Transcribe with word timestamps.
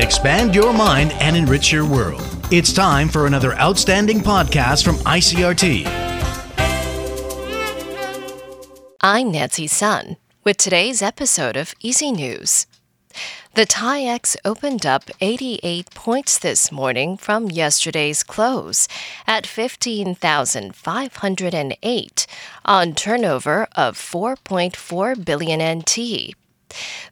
expand 0.00 0.54
your 0.54 0.72
mind, 0.72 1.12
and 1.20 1.36
enrich 1.36 1.72
your 1.72 1.86
world. 1.86 2.22
It's 2.50 2.72
time 2.72 3.08
for 3.08 3.26
another 3.26 3.54
outstanding 3.54 4.20
podcast 4.20 4.84
from 4.84 4.96
ICRT. 4.96 5.86
I'm 9.02 9.30
Nancy 9.30 9.66
Sun 9.66 10.16
with 10.44 10.56
today's 10.56 11.00
episode 11.00 11.56
of 11.56 11.74
EZ 11.84 12.02
News. 12.02 12.66
The 13.54 13.66
TAIEX 13.66 14.36
opened 14.44 14.86
up 14.86 15.10
88 15.20 15.90
points 15.92 16.38
this 16.38 16.70
morning 16.70 17.16
from 17.16 17.50
yesterday's 17.50 18.22
close 18.22 18.86
at 19.26 19.46
15,508 19.46 22.26
on 22.64 22.94
turnover 22.94 23.66
of 23.74 23.96
4.4 23.96 25.24
billion 25.24 25.78
NT. 25.78 26.34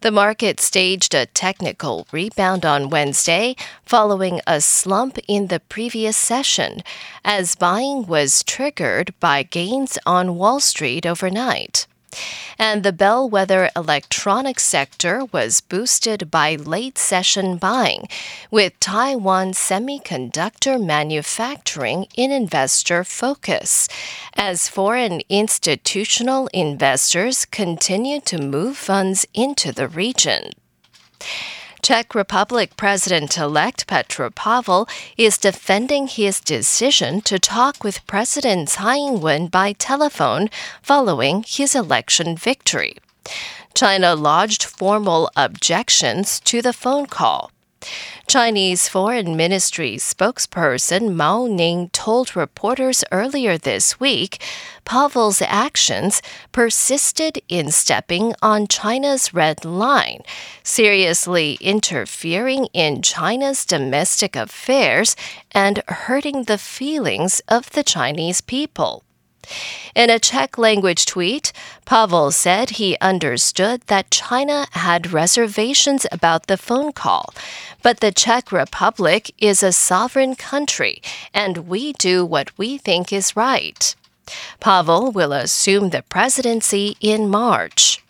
The 0.00 0.10
market 0.10 0.60
staged 0.60 1.14
a 1.14 1.26
technical 1.26 2.06
rebound 2.12 2.64
on 2.64 2.90
Wednesday 2.90 3.56
following 3.84 4.40
a 4.46 4.60
slump 4.60 5.18
in 5.26 5.48
the 5.48 5.60
previous 5.60 6.16
session 6.16 6.82
as 7.24 7.54
buying 7.54 8.06
was 8.06 8.42
triggered 8.42 9.14
by 9.20 9.42
gains 9.42 9.98
on 10.06 10.36
Wall 10.36 10.60
Street 10.60 11.06
overnight 11.06 11.86
and 12.58 12.82
the 12.82 12.92
bellwether 12.92 13.70
electronics 13.76 14.64
sector 14.64 15.24
was 15.26 15.60
boosted 15.60 16.30
by 16.30 16.54
late 16.56 16.98
session 16.98 17.56
buying, 17.56 18.08
with 18.50 18.78
Taiwan 18.80 19.52
semiconductor 19.52 20.82
manufacturing 20.82 22.06
in 22.16 22.30
investor 22.30 23.04
focus, 23.04 23.88
as 24.34 24.68
foreign 24.68 25.20
institutional 25.28 26.48
investors 26.52 27.44
continue 27.44 28.20
to 28.20 28.38
move 28.38 28.76
funds 28.76 29.26
into 29.34 29.72
the 29.72 29.88
region. 29.88 30.50
Czech 31.86 32.16
Republic 32.16 32.76
President 32.76 33.38
elect 33.38 33.86
Petr 33.86 34.34
Pavel 34.34 34.88
is 35.16 35.38
defending 35.38 36.08
his 36.08 36.40
decision 36.40 37.20
to 37.20 37.38
talk 37.38 37.84
with 37.84 38.04
President 38.08 38.70
Tsai 38.70 38.96
Ing 38.96 39.20
wen 39.20 39.46
by 39.46 39.72
telephone 39.72 40.50
following 40.82 41.44
his 41.46 41.76
election 41.76 42.36
victory. 42.36 42.96
China 43.72 44.16
lodged 44.16 44.64
formal 44.64 45.30
objections 45.36 46.40
to 46.40 46.60
the 46.60 46.72
phone 46.72 47.06
call. 47.06 47.52
Chinese 48.28 48.88
Foreign 48.88 49.36
Ministry 49.36 49.98
spokesperson 49.98 51.14
Mao 51.14 51.46
Ning 51.46 51.90
told 51.90 52.34
reporters 52.34 53.04
earlier 53.12 53.56
this 53.56 54.00
week 54.00 54.42
Pavel's 54.84 55.40
actions 55.40 56.20
persisted 56.50 57.40
in 57.48 57.70
stepping 57.70 58.34
on 58.42 58.66
China's 58.66 59.32
red 59.32 59.64
line, 59.64 60.22
seriously 60.64 61.56
interfering 61.60 62.66
in 62.72 63.00
China's 63.00 63.64
domestic 63.64 64.34
affairs 64.34 65.14
and 65.52 65.84
hurting 65.86 66.44
the 66.44 66.58
feelings 66.58 67.40
of 67.46 67.70
the 67.70 67.84
Chinese 67.84 68.40
people. 68.40 69.05
In 69.94 70.10
a 70.10 70.18
Czech 70.18 70.58
language 70.58 71.06
tweet, 71.06 71.52
Pavel 71.84 72.30
said 72.30 72.70
he 72.70 72.96
understood 73.00 73.82
that 73.86 74.10
China 74.10 74.66
had 74.72 75.12
reservations 75.12 76.06
about 76.10 76.46
the 76.46 76.56
phone 76.56 76.92
call, 76.92 77.32
but 77.82 78.00
the 78.00 78.12
Czech 78.12 78.52
Republic 78.52 79.32
is 79.38 79.62
a 79.62 79.72
sovereign 79.72 80.34
country 80.34 81.00
and 81.32 81.68
we 81.68 81.92
do 81.92 82.24
what 82.24 82.56
we 82.58 82.78
think 82.78 83.12
is 83.12 83.36
right. 83.36 83.94
Pavel 84.60 85.12
will 85.12 85.32
assume 85.32 85.90
the 85.90 86.02
presidency 86.02 86.96
in 87.00 87.28
March. 87.28 88.02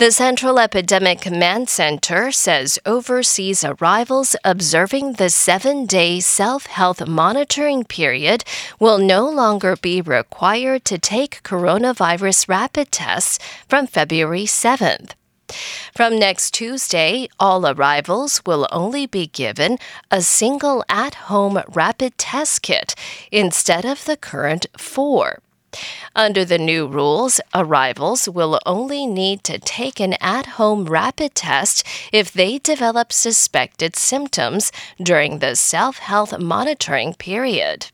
The 0.00 0.12
Central 0.12 0.58
Epidemic 0.58 1.20
Command 1.20 1.68
Center 1.68 2.32
says 2.32 2.78
overseas 2.86 3.62
arrivals 3.62 4.34
observing 4.42 5.12
the 5.12 5.28
seven 5.28 5.84
day 5.84 6.20
self 6.20 6.64
health 6.64 7.06
monitoring 7.06 7.84
period 7.84 8.42
will 8.78 8.96
no 8.96 9.28
longer 9.28 9.76
be 9.76 10.00
required 10.00 10.86
to 10.86 10.96
take 10.96 11.42
coronavirus 11.42 12.48
rapid 12.48 12.90
tests 12.90 13.38
from 13.68 13.86
February 13.86 14.44
7th. 14.44 15.10
From 15.94 16.18
next 16.18 16.54
Tuesday, 16.54 17.28
all 17.38 17.66
arrivals 17.66 18.40
will 18.46 18.66
only 18.72 19.04
be 19.04 19.26
given 19.26 19.76
a 20.10 20.22
single 20.22 20.82
at 20.88 21.28
home 21.28 21.60
rapid 21.68 22.16
test 22.16 22.62
kit 22.62 22.94
instead 23.30 23.84
of 23.84 24.06
the 24.06 24.16
current 24.16 24.64
four. 24.78 25.40
Under 26.16 26.44
the 26.44 26.58
new 26.58 26.86
rules, 26.88 27.40
arrivals 27.54 28.28
will 28.28 28.58
only 28.66 29.06
need 29.06 29.44
to 29.44 29.58
take 29.58 30.00
an 30.00 30.14
at 30.20 30.58
home 30.58 30.84
rapid 30.86 31.36
test 31.36 31.86
if 32.12 32.32
they 32.32 32.58
develop 32.58 33.12
suspected 33.12 33.94
symptoms 33.94 34.72
during 35.00 35.38
the 35.38 35.54
self 35.54 35.98
health 35.98 36.36
monitoring 36.38 37.14
period. 37.14 37.86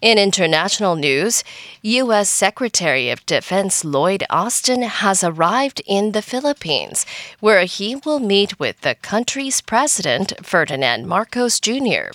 In 0.00 0.16
international 0.16 0.94
news, 0.94 1.44
U.S. 1.82 2.30
Secretary 2.30 3.10
of 3.10 3.26
Defense 3.26 3.84
Lloyd 3.84 4.24
Austin 4.30 4.82
has 4.82 5.22
arrived 5.22 5.82
in 5.86 6.12
the 6.12 6.22
Philippines, 6.22 7.04
where 7.40 7.64
he 7.64 7.96
will 7.96 8.20
meet 8.20 8.58
with 8.58 8.80
the 8.80 8.94
country's 8.94 9.60
president, 9.60 10.32
Ferdinand 10.42 11.06
Marcos 11.06 11.60
Jr. 11.60 12.12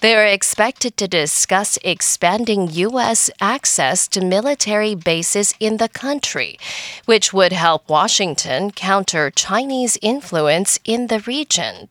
They 0.00 0.14
are 0.14 0.26
expected 0.26 0.96
to 0.96 1.08
discuss 1.08 1.78
expanding 1.84 2.70
U.S. 2.70 3.30
access 3.40 4.08
to 4.08 4.24
military 4.24 4.94
bases 4.94 5.54
in 5.60 5.76
the 5.76 5.88
country, 5.88 6.58
which 7.04 7.32
would 7.32 7.52
help 7.52 7.88
Washington 7.88 8.70
counter 8.70 9.30
Chinese 9.30 9.98
influence 10.00 10.78
in 10.84 11.08
the 11.08 11.20
region. 11.20 11.88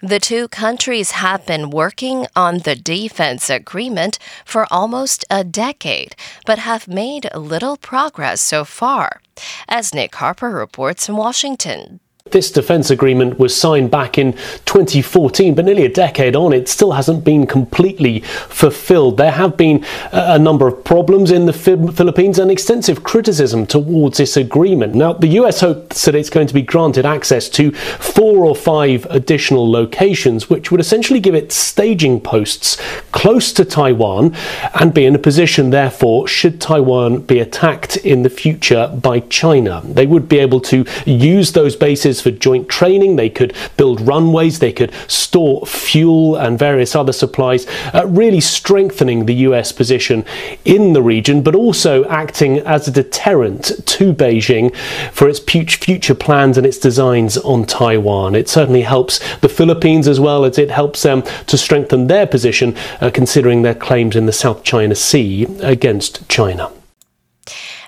The 0.00 0.20
two 0.20 0.46
countries 0.48 1.10
have 1.12 1.44
been 1.46 1.70
working 1.70 2.26
on 2.36 2.58
the 2.58 2.76
defense 2.76 3.50
agreement 3.50 4.18
for 4.44 4.66
almost 4.70 5.24
a 5.28 5.42
decade, 5.42 6.14
but 6.46 6.58
have 6.60 6.86
made 6.86 7.28
little 7.34 7.76
progress 7.76 8.40
so 8.40 8.64
far. 8.64 9.20
As 9.68 9.92
Nick 9.92 10.14
Harper 10.14 10.50
reports 10.50 11.08
in 11.08 11.16
Washington. 11.16 12.00
This 12.30 12.50
defence 12.50 12.90
agreement 12.90 13.38
was 13.38 13.54
signed 13.54 13.90
back 13.90 14.18
in 14.18 14.32
2014, 14.66 15.54
but 15.54 15.64
nearly 15.64 15.84
a 15.84 15.92
decade 15.92 16.36
on, 16.36 16.52
it 16.52 16.68
still 16.68 16.92
hasn't 16.92 17.24
been 17.24 17.46
completely 17.46 18.20
fulfilled. 18.20 19.16
There 19.16 19.30
have 19.30 19.56
been 19.56 19.84
a 20.12 20.38
number 20.38 20.66
of 20.66 20.84
problems 20.84 21.30
in 21.30 21.46
the 21.46 21.52
Philippines 21.52 22.38
and 22.38 22.50
extensive 22.50 23.02
criticism 23.02 23.66
towards 23.66 24.18
this 24.18 24.36
agreement. 24.36 24.94
Now, 24.94 25.12
the 25.12 25.28
US 25.28 25.60
hopes 25.60 26.04
that 26.04 26.14
it's 26.14 26.30
going 26.30 26.46
to 26.46 26.54
be 26.54 26.62
granted 26.62 27.06
access 27.06 27.48
to 27.50 27.72
four 27.72 28.44
or 28.44 28.54
five 28.54 29.06
additional 29.10 29.70
locations, 29.70 30.50
which 30.50 30.70
would 30.70 30.80
essentially 30.80 31.20
give 31.20 31.34
it 31.34 31.52
staging 31.52 32.20
posts 32.20 32.76
close 33.12 33.52
to 33.52 33.64
Taiwan 33.64 34.34
and 34.80 34.94
be 34.94 35.04
in 35.04 35.14
a 35.14 35.18
position, 35.18 35.70
therefore, 35.70 36.28
should 36.28 36.60
Taiwan 36.60 37.20
be 37.22 37.38
attacked 37.38 37.96
in 37.98 38.22
the 38.22 38.30
future 38.30 38.88
by 39.02 39.20
China. 39.20 39.82
They 39.84 40.06
would 40.06 40.28
be 40.28 40.38
able 40.38 40.60
to 40.62 40.84
use 41.06 41.52
those 41.52 41.76
for 42.20 42.30
joint 42.30 42.68
training, 42.68 43.16
they 43.16 43.30
could 43.30 43.54
build 43.76 44.00
runways, 44.00 44.58
they 44.58 44.72
could 44.72 44.92
store 45.06 45.66
fuel 45.66 46.36
and 46.36 46.58
various 46.58 46.94
other 46.94 47.12
supplies, 47.12 47.66
uh, 47.94 48.06
really 48.06 48.40
strengthening 48.40 49.26
the 49.26 49.34
US 49.34 49.72
position 49.72 50.24
in 50.64 50.92
the 50.92 51.02
region, 51.02 51.42
but 51.42 51.54
also 51.54 52.04
acting 52.06 52.58
as 52.60 52.88
a 52.88 52.90
deterrent 52.90 53.64
to 53.86 54.12
Beijing 54.12 54.74
for 55.12 55.28
its 55.28 55.38
future 55.38 56.14
plans 56.14 56.56
and 56.56 56.66
its 56.66 56.78
designs 56.78 57.36
on 57.38 57.64
Taiwan. 57.64 58.34
It 58.34 58.48
certainly 58.48 58.82
helps 58.82 59.18
the 59.36 59.48
Philippines 59.48 60.08
as 60.08 60.20
well 60.20 60.44
as 60.44 60.58
it 60.58 60.70
helps 60.70 61.02
them 61.02 61.22
to 61.46 61.58
strengthen 61.58 62.06
their 62.06 62.26
position, 62.26 62.76
uh, 63.00 63.10
considering 63.10 63.62
their 63.62 63.74
claims 63.74 64.16
in 64.16 64.26
the 64.26 64.32
South 64.32 64.62
China 64.62 64.94
Sea 64.94 65.46
against 65.60 66.28
China 66.28 66.70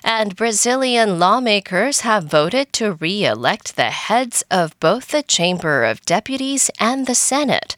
and 0.03 0.35
Brazilian 0.35 1.19
lawmakers 1.19 2.01
have 2.01 2.25
voted 2.25 2.73
to 2.73 2.93
re 2.93 3.25
elect 3.25 3.75
the 3.75 3.91
heads 3.91 4.43
of 4.49 4.79
both 4.79 5.09
the 5.09 5.23
Chamber 5.23 5.83
of 5.83 6.05
Deputies 6.05 6.69
and 6.79 7.05
the 7.07 7.15
Senate, 7.15 7.75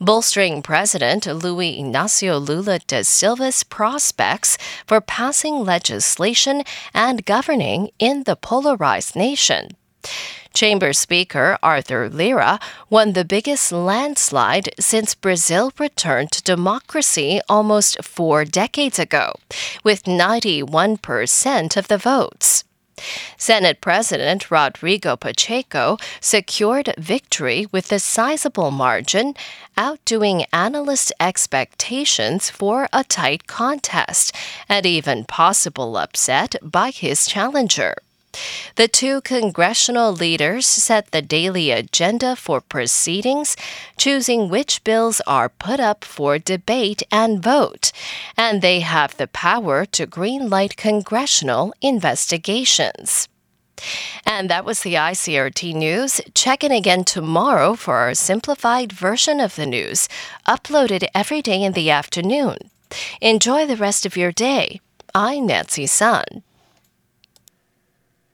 bolstering 0.00 0.62
President 0.62 1.26
Luiz 1.26 1.78
Inácio 1.78 2.38
Lula 2.46 2.78
da 2.86 3.02
Silva's 3.02 3.62
prospects 3.62 4.56
for 4.86 5.00
passing 5.00 5.64
legislation 5.64 6.62
and 6.94 7.24
governing 7.24 7.90
in 7.98 8.24
the 8.24 8.36
polarized 8.36 9.14
nation. 9.16 9.70
Chamber 10.56 10.94
Speaker 10.94 11.58
Arthur 11.62 12.08
Lira 12.08 12.58
won 12.88 13.12
the 13.12 13.26
biggest 13.26 13.72
landslide 13.72 14.70
since 14.80 15.14
Brazil 15.14 15.70
returned 15.78 16.32
to 16.32 16.42
democracy 16.42 17.42
almost 17.46 18.02
four 18.02 18.46
decades 18.46 18.98
ago, 18.98 19.34
with 19.84 20.04
91% 20.04 21.76
of 21.76 21.88
the 21.88 21.98
votes. 21.98 22.64
Senate 23.36 23.82
President 23.82 24.50
Rodrigo 24.50 25.14
Pacheco 25.14 25.98
secured 26.22 26.94
victory 26.96 27.66
with 27.70 27.92
a 27.92 27.98
sizable 27.98 28.70
margin, 28.70 29.34
outdoing 29.76 30.46
analyst 30.54 31.12
expectations 31.20 32.48
for 32.48 32.88
a 32.94 33.04
tight 33.04 33.46
contest 33.46 34.34
and 34.70 34.86
even 34.86 35.26
possible 35.26 35.98
upset 35.98 36.56
by 36.62 36.90
his 36.90 37.26
challenger. 37.26 37.96
The 38.76 38.88
two 38.88 39.20
congressional 39.22 40.12
leaders 40.12 40.66
set 40.66 41.10
the 41.10 41.22
daily 41.22 41.70
agenda 41.70 42.36
for 42.36 42.60
proceedings, 42.60 43.56
choosing 43.96 44.48
which 44.48 44.84
bills 44.84 45.20
are 45.26 45.48
put 45.48 45.80
up 45.80 46.04
for 46.04 46.38
debate 46.38 47.02
and 47.10 47.42
vote, 47.42 47.92
and 48.36 48.62
they 48.62 48.80
have 48.80 49.16
the 49.16 49.26
power 49.28 49.84
to 49.86 50.06
greenlight 50.06 50.76
congressional 50.76 51.72
investigations. 51.80 53.28
And 54.24 54.48
that 54.48 54.64
was 54.64 54.80
the 54.80 54.94
ICRT 54.94 55.74
news. 55.74 56.20
Check 56.34 56.64
in 56.64 56.72
again 56.72 57.04
tomorrow 57.04 57.74
for 57.74 57.96
our 57.96 58.14
simplified 58.14 58.92
version 58.92 59.40
of 59.40 59.56
the 59.56 59.66
news, 59.66 60.08
uploaded 60.46 61.06
every 61.14 61.42
day 61.42 61.62
in 61.62 61.72
the 61.72 61.90
afternoon. 61.90 62.56
Enjoy 63.20 63.66
the 63.66 63.76
rest 63.76 64.06
of 64.06 64.16
your 64.16 64.32
day. 64.32 64.80
I'm 65.14 65.46
Nancy 65.46 65.86
Sun. 65.86 66.42